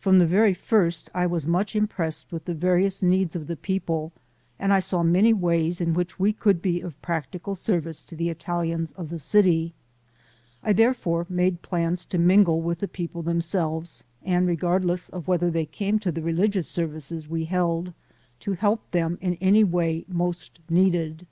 [0.00, 4.12] From the very first I was much impressed with the various needs of the people
[4.58, 8.28] and I saw many ways in which we could be of practical service to the
[8.28, 9.72] Italians of the city.
[10.64, 15.66] I therefore made plans to mingle with the people themselves, and, regardless of whether they
[15.66, 17.92] came to the religious services we held,
[18.40, 21.24] to help them in any way most needed.